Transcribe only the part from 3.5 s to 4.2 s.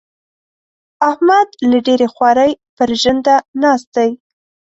ناست دی.